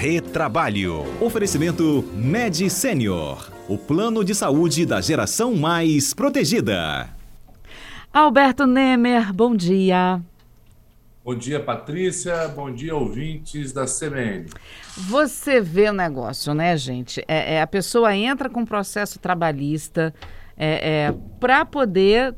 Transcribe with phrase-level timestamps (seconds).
[0.00, 1.04] Retrabalho.
[1.20, 3.52] Oferecimento Med Senior.
[3.68, 7.10] O plano de saúde da geração mais protegida.
[8.10, 10.22] Alberto Nemer, bom dia.
[11.22, 12.48] Bom dia, Patrícia.
[12.48, 14.46] Bom dia, ouvintes da CBN.
[14.96, 17.22] Você vê o negócio, né, gente?
[17.28, 20.14] É, é a pessoa entra com processo trabalhista
[20.56, 22.34] é, é para poder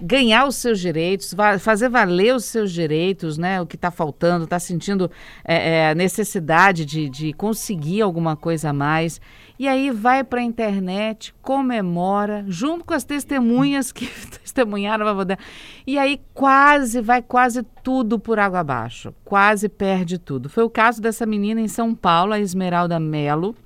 [0.00, 3.60] ganhar os seus direitos, fazer valer os seus direitos, né?
[3.60, 5.10] O que está faltando, está sentindo
[5.44, 9.20] é, é, necessidade de, de conseguir alguma coisa a mais.
[9.58, 14.06] E aí vai para a internet, comemora, junto com as testemunhas que
[14.42, 15.38] testemunharam poder.
[15.86, 19.14] E aí quase, vai quase tudo por água abaixo.
[19.24, 20.50] Quase perde tudo.
[20.50, 23.56] Foi o caso dessa menina em São Paulo, a Esmeralda Melo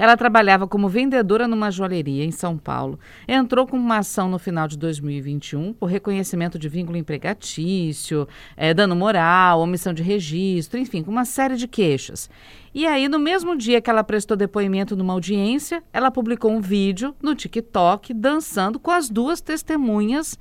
[0.00, 2.98] ela trabalhava como vendedora numa joalheria em São Paulo.
[3.28, 8.26] Entrou com uma ação no final de 2021 por reconhecimento de vínculo empregatício,
[8.56, 12.30] é, dano moral, omissão de registro, enfim, com uma série de queixas.
[12.74, 17.14] E aí, no mesmo dia que ela prestou depoimento numa audiência, ela publicou um vídeo
[17.20, 20.38] no TikTok dançando com as duas testemunhas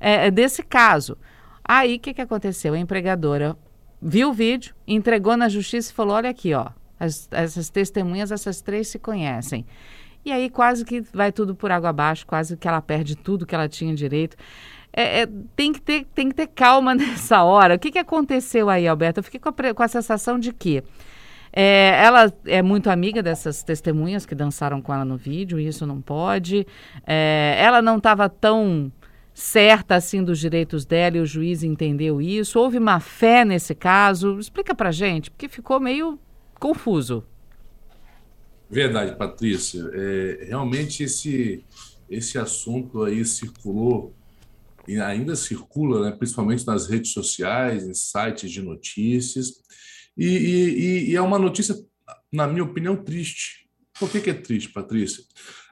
[0.00, 1.18] é, desse caso.
[1.62, 2.72] Aí, o que, que aconteceu?
[2.72, 3.58] A empregadora
[4.00, 6.70] viu o vídeo, entregou na justiça e falou: olha aqui, ó,
[7.02, 9.66] as, essas testemunhas, essas três se conhecem.
[10.24, 13.54] E aí quase que vai tudo por água abaixo, quase que ela perde tudo que
[13.54, 14.36] ela tinha direito.
[14.92, 17.74] É, é, tem, que ter, tem que ter calma nessa hora.
[17.74, 19.18] O que, que aconteceu aí, Alberto?
[19.18, 20.84] Eu fiquei com a, com a sensação de que
[21.52, 25.84] é, ela é muito amiga dessas testemunhas que dançaram com ela no vídeo, e isso
[25.84, 26.64] não pode.
[27.04, 28.92] É, ela não estava tão
[29.34, 32.60] certa assim dos direitos dela e o juiz entendeu isso.
[32.60, 34.38] Houve má fé nesse caso.
[34.38, 36.18] Explica pra gente, porque ficou meio
[36.62, 37.24] confuso.
[38.70, 39.90] Verdade, Patrícia.
[39.92, 41.64] É, realmente esse,
[42.08, 44.14] esse assunto aí circulou
[44.86, 49.60] e ainda circula, né, principalmente nas redes sociais, em sites de notícias.
[50.16, 51.74] E, e, e é uma notícia,
[52.32, 53.68] na minha opinião, triste.
[53.98, 55.24] Por que, que é triste, Patrícia?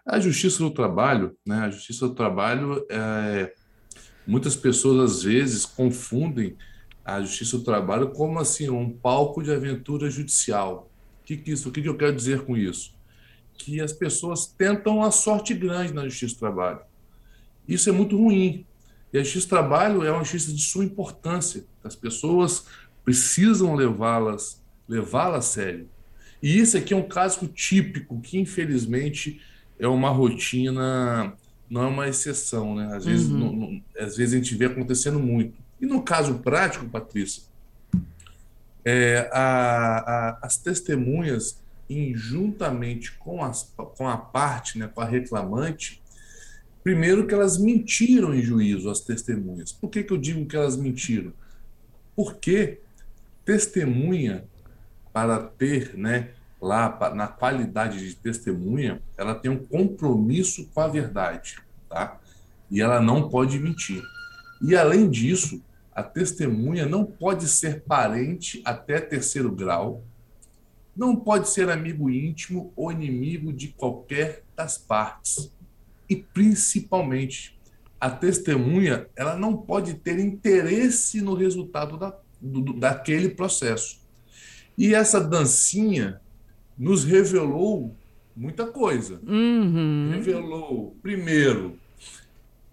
[0.04, 3.52] A Justiça do Trabalho, né, a Justiça do Trabalho, é,
[4.26, 6.56] muitas pessoas às vezes confundem
[7.14, 10.90] a Justiça do Trabalho como assim um palco de aventura judicial.
[11.22, 11.68] O que, que isso?
[11.68, 12.94] O que, que eu quero dizer com isso?
[13.56, 16.80] Que as pessoas tentam a sorte grande na Justiça do Trabalho.
[17.68, 18.66] Isso é muito ruim.
[19.12, 21.64] E a Justiça do Trabalho é uma justiça de sua importância.
[21.84, 22.66] As pessoas
[23.04, 24.60] precisam levá-las
[24.90, 25.88] levá-la a sério.
[26.42, 29.40] E isso aqui é um caso típico que, infelizmente,
[29.78, 31.32] é uma rotina,
[31.70, 32.96] não é uma exceção, né?
[32.96, 33.10] Às, uhum.
[33.10, 35.56] vezes, não, não, às vezes a gente vê acontecendo muito.
[35.80, 37.42] E no caso prático, Patrícia,
[38.84, 41.58] é, a, a, as testemunhas,
[42.14, 46.00] juntamente com, as, com a parte, né, com a reclamante,
[46.82, 49.72] primeiro que elas mentiram em juízo, as testemunhas.
[49.72, 51.32] Por que, que eu digo que elas mentiram?
[52.14, 52.80] Porque
[53.44, 54.44] testemunha,
[55.12, 56.30] para ter né,
[56.60, 61.56] lá na qualidade de testemunha, ela tem um compromisso com a verdade,
[61.88, 62.20] tá?
[62.70, 64.02] E ela não pode mentir.
[64.62, 65.60] E além disso,
[65.94, 70.04] a testemunha não pode ser parente até terceiro grau,
[70.96, 75.52] não pode ser amigo íntimo ou inimigo de qualquer das partes.
[76.08, 77.58] E principalmente,
[78.00, 84.00] a testemunha ela não pode ter interesse no resultado da, do, daquele processo.
[84.76, 86.20] E essa dancinha
[86.78, 87.94] nos revelou
[88.34, 89.20] muita coisa.
[89.26, 90.10] Uhum.
[90.12, 91.78] Revelou, primeiro,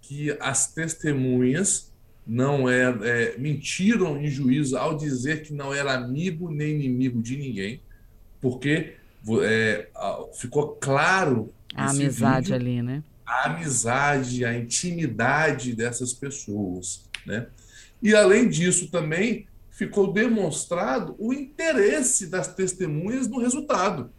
[0.01, 1.86] que as testemunhas
[2.27, 7.37] não é, é, mentiram em juízo ao dizer que não era amigo nem inimigo de
[7.37, 7.81] ninguém,
[8.41, 8.95] porque
[9.43, 9.87] é,
[10.33, 13.03] ficou claro a amizade vídeo, ali, né?
[13.25, 17.47] A amizade, a intimidade dessas pessoas, né?
[18.01, 24.11] E além disso também ficou demonstrado o interesse das testemunhas no resultado.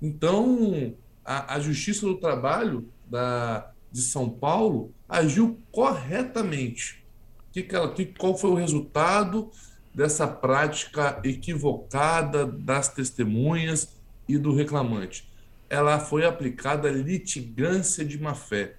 [0.00, 0.94] Então,
[1.24, 7.04] a, a Justiça do Trabalho da, de São Paulo agiu corretamente.
[7.52, 9.50] Que, que, qual foi o resultado
[9.94, 13.96] dessa prática equivocada das testemunhas
[14.28, 15.28] e do reclamante?
[15.68, 18.74] Ela foi aplicada litigância de má-fé.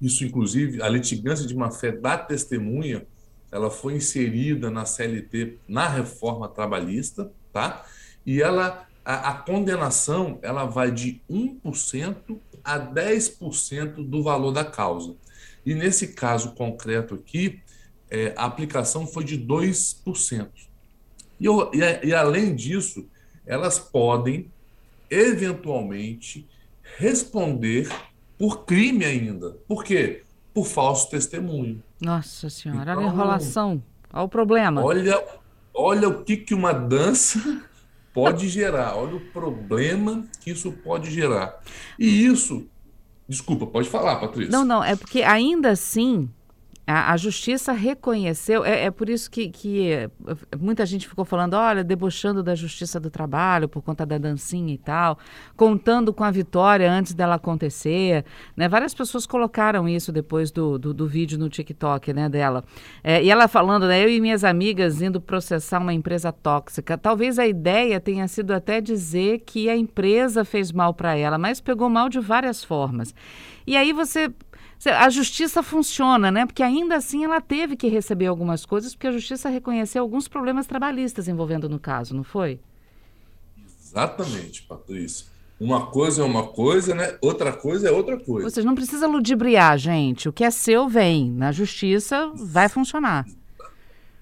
[0.00, 3.06] Isso, inclusive, a litigância de má-fé da testemunha,
[3.52, 7.84] ela foi inserida na CLT, na reforma trabalhista, tá?
[8.24, 15.14] E ela, a, a condenação, ela vai de 1% a 10% do valor da causa.
[15.64, 17.60] E nesse caso concreto aqui,
[18.10, 20.48] é, a aplicação foi de 2%.
[21.38, 23.06] E, eu, e, e além disso,
[23.46, 24.50] elas podem,
[25.08, 26.46] eventualmente,
[26.98, 27.88] responder
[28.38, 29.50] por crime ainda.
[29.66, 30.22] Por quê?
[30.52, 31.82] Por falso testemunho.
[32.00, 33.82] Nossa Senhora, então, olha a enrolação,
[34.12, 34.82] olha o problema.
[34.82, 35.24] Olha,
[35.74, 37.62] olha o que, que uma dança
[38.12, 41.60] pode gerar, olha o problema que isso pode gerar.
[41.98, 42.66] E isso,
[43.28, 44.50] desculpa, pode falar, Patrícia.
[44.50, 46.28] Não, não, é porque ainda assim
[46.90, 50.10] a, a justiça reconheceu, é, é por isso que, que, é,
[50.58, 54.78] muita gente ficou falando, olha, debochando da justiça do trabalho por conta da dancinha e
[54.78, 55.18] tal,
[55.56, 58.24] contando com a vitória antes dela acontecer.
[58.56, 58.68] Né?
[58.68, 62.64] Várias pessoas colocaram isso depois do, do, do vídeo no TikTok né, dela.
[63.04, 66.98] É, e ela falando, né, eu e minhas amigas indo processar uma empresa tóxica.
[66.98, 71.60] Talvez a ideia tenha sido até dizer que a empresa fez mal para ela, mas
[71.60, 73.14] pegou mal de várias formas.
[73.66, 74.32] E aí você
[74.88, 76.46] a justiça funciona, né?
[76.46, 80.66] Porque ainda assim ela teve que receber algumas coisas, porque a justiça reconheceu alguns problemas
[80.66, 82.60] trabalhistas envolvendo no caso, não foi?
[83.78, 85.26] Exatamente, Patrícia.
[85.60, 87.18] Uma coisa é uma coisa, né?
[87.20, 88.48] Outra coisa é outra coisa.
[88.48, 90.26] Vocês não precisa ludibriar, gente.
[90.26, 91.30] O que é seu vem.
[91.30, 93.26] Na justiça vai funcionar.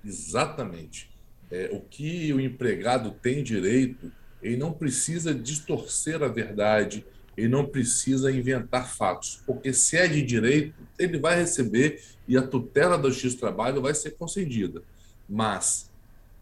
[0.04, 1.08] Exatamente.
[1.48, 4.10] É, o que o empregado tem direito,
[4.42, 7.06] ele não precisa distorcer a verdade,
[7.38, 12.42] ele não precisa inventar fatos, porque se é de direito, ele vai receber e a
[12.42, 14.82] tutela da Justiça do Trabalho vai ser concedida.
[15.28, 15.88] Mas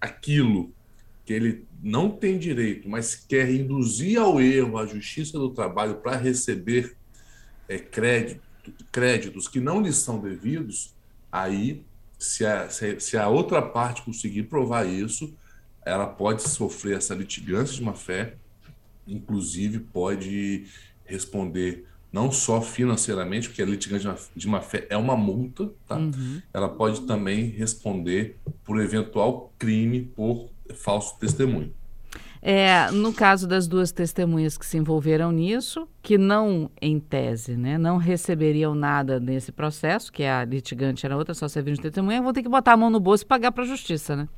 [0.01, 0.73] aquilo
[1.27, 6.17] que ele não tem direito, mas quer induzir ao erro a Justiça do Trabalho para
[6.17, 6.97] receber
[7.69, 8.41] é, crédito,
[8.91, 10.95] créditos que não lhe são devidos,
[11.31, 11.85] aí,
[12.19, 15.35] se a, se a outra parte conseguir provar isso,
[15.85, 18.37] ela pode sofrer essa litigância de má fé
[19.07, 20.67] inclusive pode
[21.05, 25.97] responder não só financeiramente, porque a litigante de má fé é uma multa, tá?
[25.97, 26.41] Uhum.
[26.53, 31.73] Ela pode também responder por eventual crime por falso testemunho.
[32.41, 37.77] É, no caso das duas testemunhas que se envolveram nisso, que não, em tese, né,
[37.77, 42.33] não receberiam nada nesse processo, que a litigante era outra, só servindo de testemunha, vão
[42.33, 44.29] ter que botar a mão no bolso e pagar para a justiça, né?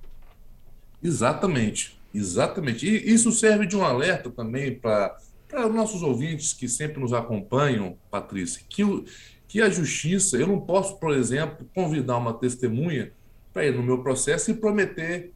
[1.02, 1.97] Exatamente.
[2.12, 2.86] Exatamente.
[2.86, 5.16] E isso serve de um alerta também para
[5.52, 8.82] os nossos ouvintes que sempre nos acompanham, Patrícia, que,
[9.46, 13.12] que a justiça, eu não posso, por exemplo, convidar uma testemunha
[13.52, 15.32] para ir no meu processo e prometer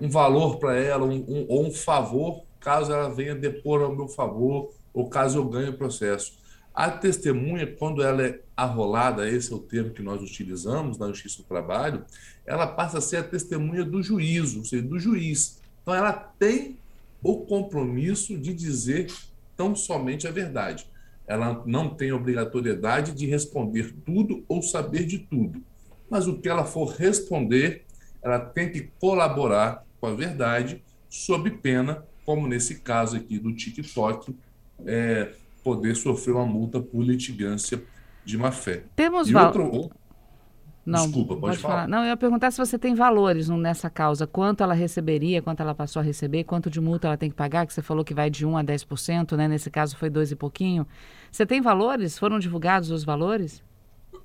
[0.00, 4.08] um valor para ela, um, um, ou um favor, caso ela venha depor ao meu
[4.08, 6.40] favor, ou caso eu ganhe o processo.
[6.74, 11.38] A testemunha, quando ela é arrolada, esse é o termo que nós utilizamos na Justiça
[11.38, 12.04] do Trabalho,
[12.46, 15.61] ela passa a ser a testemunha do juízo, ou seja, do juiz.
[15.82, 16.78] Então, ela tem
[17.22, 19.12] o compromisso de dizer
[19.56, 20.86] tão somente a verdade.
[21.26, 25.62] Ela não tem obrigatoriedade de responder tudo ou saber de tudo.
[26.10, 27.84] Mas o que ela for responder,
[28.22, 34.34] ela tem que colaborar com a verdade, sob pena, como nesse caso aqui do TikTok,
[34.84, 35.32] é,
[35.62, 37.82] poder sofrer uma multa por litigância
[38.24, 38.84] de má fé.
[38.96, 39.90] Temos e outro,
[40.84, 41.74] não, Desculpa, pode, pode falar.
[41.74, 41.88] falar.
[41.88, 44.26] Não, eu ia perguntar se você tem valores nessa causa.
[44.26, 47.66] Quanto ela receberia, quanto ela passou a receber, quanto de multa ela tem que pagar,
[47.66, 49.46] que você falou que vai de 1 a 10%, né?
[49.46, 50.84] Nesse caso foi 2 e pouquinho.
[51.30, 52.18] Você tem valores?
[52.18, 53.62] Foram divulgados os valores?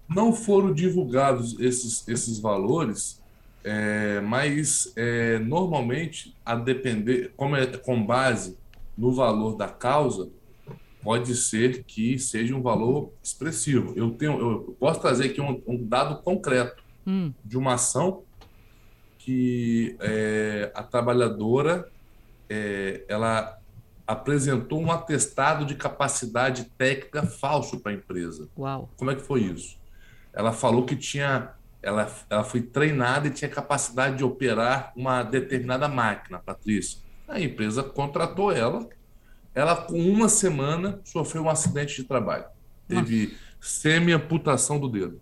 [0.10, 3.22] Não foram divulgados esses, esses valores,
[3.64, 8.58] é, mas é, normalmente, a depender, como é com base
[8.98, 10.30] no valor da causa,
[11.08, 13.94] pode ser que seja um valor expressivo.
[13.96, 17.32] Eu tenho, eu posso trazer aqui um, um dado concreto hum.
[17.46, 18.24] de uma ação
[19.18, 21.90] que é, a trabalhadora
[22.50, 23.58] é, ela
[24.06, 28.50] apresentou um atestado de capacidade técnica falso para a empresa.
[28.58, 28.90] Uau.
[28.98, 29.80] Como é que foi isso?
[30.34, 35.88] Ela falou que tinha, ela, ela foi treinada e tinha capacidade de operar uma determinada
[35.88, 37.00] máquina, Patrícia.
[37.30, 38.90] A empresa contratou ela
[39.58, 42.46] ela, com uma semana, sofreu um acidente de trabalho.
[42.88, 45.20] Teve semi-amputação do dedo.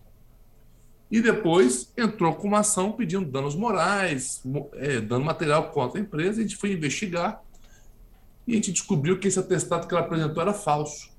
[1.10, 6.42] E depois entrou com uma ação pedindo danos morais, é, dando material contra a empresa.
[6.42, 7.42] A gente foi investigar
[8.46, 11.10] e a gente descobriu que esse atestado que ela apresentou era falso.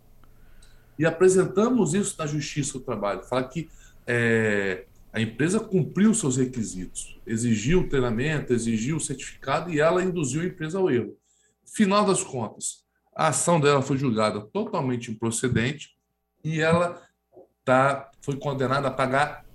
[0.98, 3.22] E apresentamos isso na Justiça do Trabalho.
[3.22, 3.70] Fala que
[4.06, 10.42] é, a empresa cumpriu seus requisitos, exigiu o treinamento, exigiu o certificado e ela induziu
[10.42, 11.16] a empresa ao erro.
[11.64, 12.85] Final das contas,
[13.16, 15.96] a ação dela foi julgada totalmente improcedente
[16.44, 17.02] e ela
[17.64, 19.46] tá, foi condenada a pagar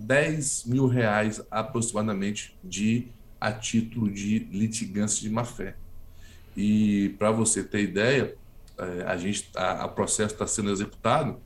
[0.00, 3.08] 10 mil reais aproximadamente de
[3.40, 5.76] a título de litigância de má-fé.
[6.56, 8.36] E para você ter ideia,
[8.76, 11.40] é, a gente a, a processo está sendo executado,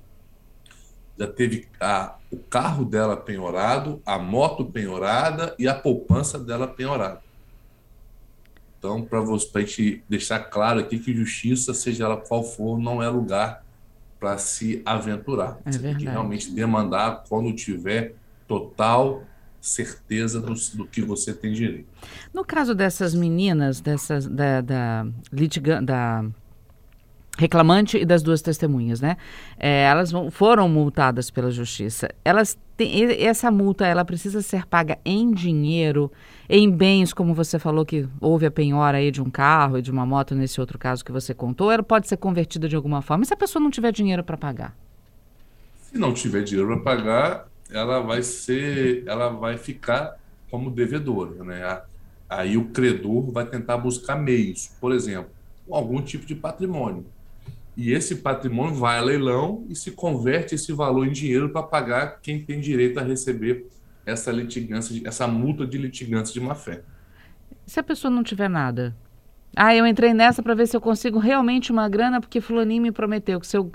[1.19, 7.21] já teve a, o carro dela penhorado, a moto penhorada e a poupança dela penhorada.
[8.83, 13.09] Então, para a gente deixar claro aqui que justiça, seja ela qual for, não é
[13.09, 13.65] lugar
[14.19, 15.61] para se aventurar.
[15.65, 18.17] É Você tem que realmente demandar quando tiver
[18.49, 19.23] total
[19.61, 21.87] certeza do, do, que você tem direito.
[22.35, 26.25] No caso dessas meninas, dessas da, da, litiga, da
[27.39, 29.17] reclamante e das duas testemunhas, né?
[29.59, 32.09] É, elas foram multadas pela justiça.
[32.25, 36.13] Elas têm, essa multa, ela precisa ser paga em dinheiro,
[36.49, 39.91] em bens, como você falou que houve a penhora aí de um carro e de
[39.91, 41.71] uma moto nesse outro caso que você contou.
[41.71, 43.25] Ela pode ser convertida de alguma forma.
[43.25, 44.77] E se a pessoa não tiver dinheiro para pagar?
[45.81, 50.19] Se não tiver dinheiro para pagar, ela vai ser, ela vai ficar
[50.51, 51.81] como devedora, né?
[52.29, 55.31] Aí o credor vai tentar buscar meios, por exemplo,
[55.71, 57.07] algum tipo de patrimônio.
[57.77, 62.21] E esse patrimônio vai a leilão e se converte esse valor em dinheiro para pagar
[62.21, 63.67] quem tem direito a receber
[64.05, 66.83] essa litigância, essa multa de litigância de má fé.
[67.67, 68.95] Se a pessoa não tiver nada,
[69.57, 72.93] ah, eu entrei nessa para ver se eu consigo realmente uma grana porque fulaninho me
[72.93, 73.71] prometeu que se eu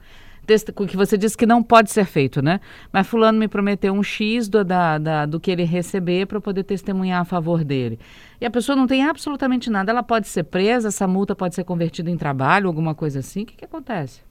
[0.88, 2.62] que você disse que não pode ser feito, né?
[2.92, 6.64] Mas fulano me prometeu um X do, da, da, do que ele receber para poder
[6.64, 8.00] testemunhar a favor dele.
[8.40, 9.92] E a pessoa não tem absolutamente nada.
[9.92, 13.44] Ela pode ser presa, essa multa pode ser convertida em trabalho, alguma coisa assim.
[13.44, 14.22] O que, que acontece?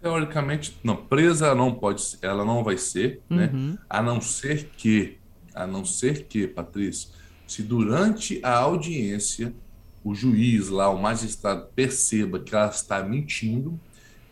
[0.00, 0.96] Teoricamente, não.
[0.96, 3.48] Presa não pode, ela não vai ser, né?
[3.52, 3.70] uhum.
[3.70, 3.78] né?
[3.88, 5.18] A não ser que,
[5.54, 7.10] a não ser que, Patrícia,
[7.46, 9.54] se durante a audiência
[10.04, 13.78] o juiz lá, o magistrado perceba que ela está mentindo,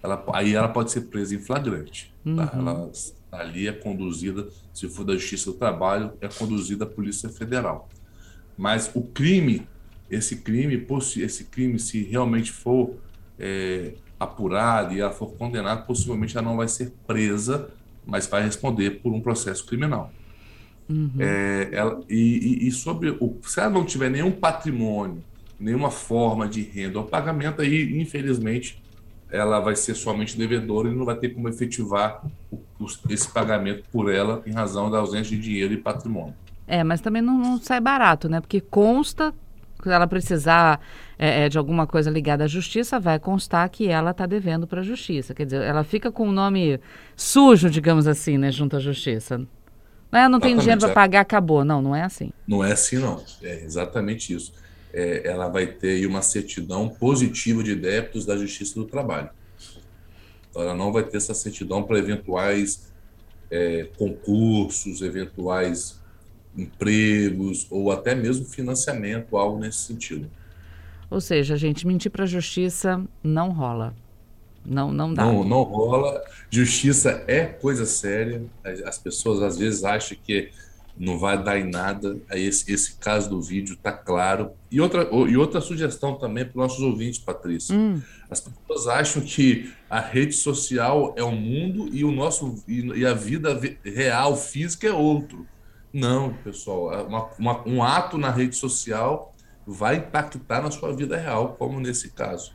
[0.03, 2.13] ela, aí ela pode ser presa em flagrante.
[2.25, 2.31] Tá?
[2.31, 2.37] Uhum.
[2.37, 2.51] Tá?
[2.55, 2.91] Ela
[3.33, 7.89] ali é conduzida, se for da Justiça do Trabalho, é conduzida à Polícia Federal.
[8.59, 9.67] Mas o crime,
[10.11, 10.87] esse crime,
[11.19, 12.97] esse crime, se realmente for
[13.39, 17.71] é, apurado e ela for condenada, possivelmente ela não vai ser presa,
[18.05, 20.13] mas vai responder por um processo criminal.
[20.89, 21.13] Uhum.
[21.21, 25.23] É, ela, e, e, sobre o, se ela não tiver nenhum patrimônio,
[25.59, 28.83] nenhuma forma de renda ou pagamento, aí infelizmente
[29.31, 32.23] ela vai ser somente devedora e não vai ter como efetivar
[33.09, 36.35] esse pagamento por ela em razão da ausência de dinheiro e patrimônio.
[36.67, 38.41] É, mas também não, não sai barato, né?
[38.41, 39.35] Porque consta,
[39.83, 40.81] se ela precisar
[41.19, 44.81] é, é, de alguma coisa ligada à justiça, vai constar que ela está devendo para
[44.81, 45.35] a justiça.
[45.35, 46.81] Quer dizer, ela fica com o nome
[47.17, 49.39] sujo, digamos assim, né, junto à justiça.
[50.11, 51.65] Não, é, não tem dinheiro para pagar, acabou.
[51.65, 52.33] Não, não é assim.
[52.47, 53.23] Não é assim, não.
[53.43, 54.53] É exatamente isso
[54.93, 59.31] é, ela vai ter uma certidão positiva de débitos da Justiça do Trabalho.
[60.51, 62.91] Então, ela não vai ter essa certidão para eventuais
[63.51, 66.01] é, concursos, eventuais
[66.57, 70.31] empregos ou até mesmo financiamento, algo nesse sentido.
[71.11, 73.95] Ou seja, gente, mentir para a justiça não rola.
[74.65, 75.25] Não, não dá.
[75.25, 76.23] Não, não rola.
[76.51, 78.43] Justiça é coisa séria.
[78.85, 80.51] As pessoas às vezes acham que
[80.99, 82.19] não vai dar em nada.
[82.33, 84.53] Esse, esse caso do vídeo está claro.
[84.71, 87.75] E outra, e outra sugestão também para os nossos ouvintes, Patrícia.
[87.75, 88.01] Hum.
[88.29, 93.15] As pessoas acham que a rede social é um mundo e o nosso e, a
[93.15, 95.47] vida real, física, é outro.
[95.93, 96.93] Não, pessoal.
[96.93, 99.35] É uma, uma, um ato na rede social
[99.67, 102.53] vai impactar na sua vida real, como nesse caso.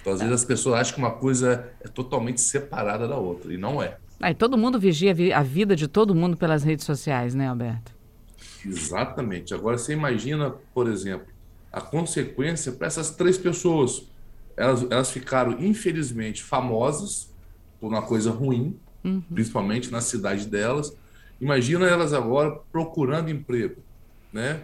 [0.00, 3.56] Então, às vezes as pessoas acham que uma coisa é totalmente separada da outra, e
[3.56, 3.98] não é.
[4.22, 7.92] Aí todo mundo vigia a vida de todo mundo pelas redes sociais, né, Alberto?
[8.64, 9.52] Exatamente.
[9.52, 11.26] Agora você imagina, por exemplo,
[11.72, 14.04] a consequência para essas três pessoas.
[14.56, 17.32] Elas, elas ficaram, infelizmente, famosas
[17.80, 19.20] por uma coisa ruim, uhum.
[19.34, 20.96] principalmente na cidade delas.
[21.40, 23.82] Imagina elas agora procurando emprego,
[24.32, 24.62] né?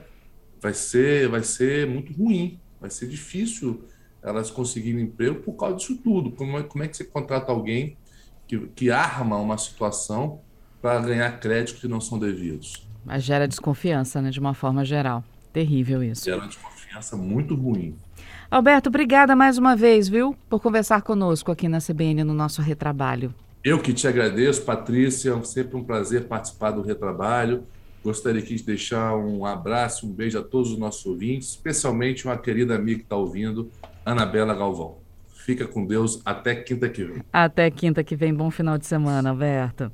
[0.60, 3.82] Vai ser, vai ser muito ruim, vai ser difícil
[4.22, 6.30] elas conseguirem emprego por causa disso tudo.
[6.30, 7.96] Como é, como é que você contrata alguém
[8.48, 10.40] que, que arma uma situação
[10.82, 12.88] para ganhar créditos que não são devidos.
[13.04, 15.22] Mas gera desconfiança, né, de uma forma geral.
[15.52, 16.24] Terrível isso.
[16.24, 17.94] Gera desconfiança muito ruim.
[18.50, 23.34] Alberto, obrigada mais uma vez, viu, por conversar conosco aqui na CBN no nosso retrabalho.
[23.62, 25.32] Eu que te agradeço, Patrícia.
[25.32, 27.64] É sempre um prazer participar do retrabalho.
[28.02, 32.38] Gostaria aqui de deixar um abraço, um beijo a todos os nossos ouvintes, especialmente uma
[32.38, 33.70] querida amiga que está ouvindo,
[34.06, 34.96] Anabela Galvão.
[35.48, 37.22] Fica com Deus até quinta que vem.
[37.32, 38.34] Até quinta que vem.
[38.34, 39.90] Bom final de semana, Alberto.